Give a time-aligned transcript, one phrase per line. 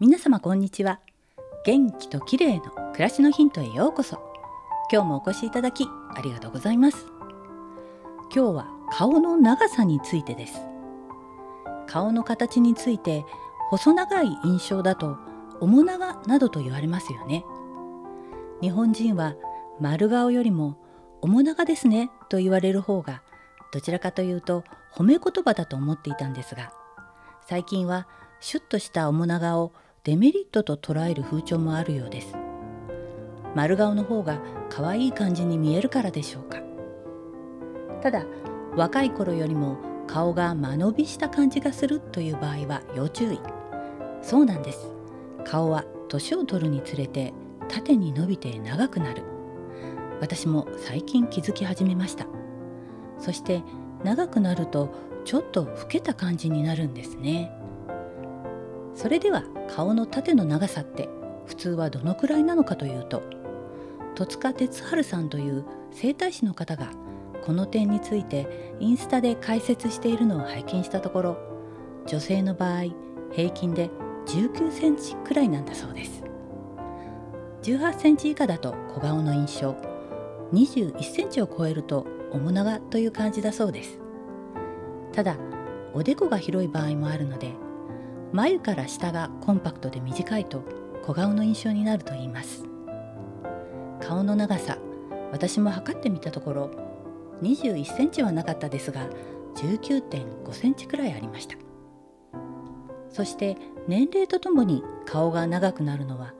[0.00, 0.98] 皆様こんにちは。
[1.66, 4.18] 元気と綺麗の暮らしのヒントへようこそ。
[4.90, 5.84] 今日もお越しいただき
[6.16, 7.04] ありがとうございます。
[8.34, 10.62] 今日は顔の長さについてです。
[11.86, 13.26] 顔の形について
[13.68, 15.18] 細長い印象だと
[15.60, 17.44] 面長などと言われますよね。
[18.62, 19.34] 日本人は
[19.80, 20.78] 丸顔よりも
[21.20, 23.20] 面長ですねと言われる方が
[23.70, 24.64] どちらかというと
[24.94, 26.72] 褒め言葉だと思っていたんですが
[27.46, 28.08] 最近は
[28.40, 32.34] シュッとした面長をデメリットと捉える風潮もあるようです。
[33.54, 34.40] 丸顔の方が
[34.70, 36.62] 可愛い感じに見えるからでしょうか。
[38.00, 38.24] ただ
[38.74, 39.76] 若い頃よりも
[40.06, 43.40] 顔が間延びした感じがするという場合は要注意。
[44.22, 44.90] そうなんです。
[45.44, 47.34] 顔は年を取るにつれて
[47.68, 49.22] 縦に伸びて長くなる。
[50.22, 52.26] 私も最近気づき始めました。
[53.18, 53.62] そして
[54.02, 54.94] 長くなると
[55.26, 57.52] ちょっと老けた感じになるんですね。
[59.00, 61.08] それでは顔の縦の長さって
[61.46, 63.22] 普通はどのくらいなのかというと
[64.14, 66.90] 戸塚哲治さんという整体師の方が
[67.42, 71.38] この点についてインスタで解説しているのを拝見したところ
[72.06, 72.94] 女性の場合
[73.32, 73.88] 平均で
[74.26, 76.22] 19センチくらいなんだそうです。
[77.62, 79.76] 18センチ以下だと小顔の印象
[80.52, 83.98] 21センチを超えると面長という感じだそうです。
[85.14, 85.38] ただ
[85.94, 87.54] おでこが広い場合もあるので
[88.32, 90.62] 眉から下がコンパクトで短いと
[91.02, 92.64] 小顔の印象になると言います。
[94.00, 94.78] 顔の長さ
[95.32, 96.70] 私も測ってみたところ
[97.42, 99.08] 21センチはなかったですが
[99.56, 101.56] 19.5センチくらいありました。
[103.10, 103.56] そして
[103.88, 106.32] 年齢とともに顔が長くなるのは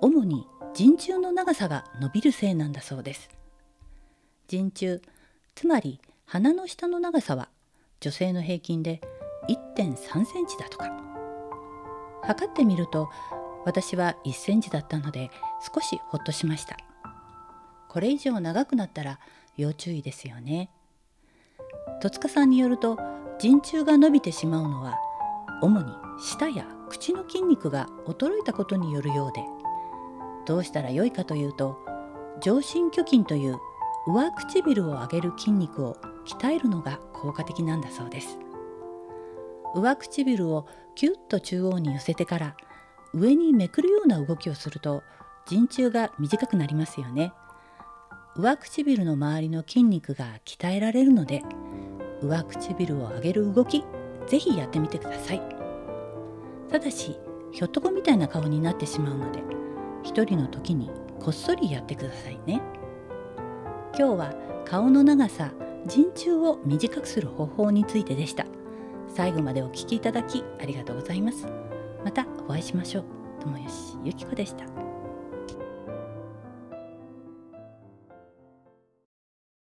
[0.00, 3.28] 主に陣中の長さが伸びるせいなんだそうです。
[4.48, 5.00] 陣中
[5.54, 7.48] つまり鼻の下の長さは
[8.00, 9.00] 女性の平均で
[9.48, 11.19] 1.3センチだとか。
[12.22, 13.08] 測ってみると
[13.64, 15.30] 私は1センチだったので
[15.74, 16.76] 少しほっとしました。
[17.88, 19.18] これ以上長くなったら
[19.56, 20.70] 要注意ですよね。
[22.00, 22.98] 戸塚さんによると
[23.38, 24.98] 陣中が伸びてしまうのは
[25.62, 29.42] 主に舌や口の筋肉が衰えたことによるようで
[30.46, 31.78] どうしたらよいかというと
[32.40, 33.58] 上唇虚筋という
[34.06, 38.38] 上唇を上げる筋肉を鍛えるのが効果的なんだそうです。
[39.74, 42.56] 上唇をキュッと中央に寄せてから
[43.12, 45.02] 上にめくるような動きをすると
[45.46, 47.32] 陣中が短くなりますよね。
[48.36, 51.42] 上唇の周りの筋肉が鍛えられるので
[52.22, 53.84] 上唇を上げる動き
[54.26, 55.42] ぜひやってみてください。
[56.70, 57.18] ただし
[57.50, 59.42] ひょっとこみたいな顔になってしまうので
[60.04, 62.60] 一人の時にこっそりやってくださいね。
[63.98, 65.52] 今日は顔の長さ
[65.86, 68.46] 陣中を短くする方法についてでした。
[69.14, 71.46] 最後までお聴きいただきありがとうございます。
[72.04, 73.04] またお会いしましょう。
[73.40, 74.99] 友吉ゆき子でした。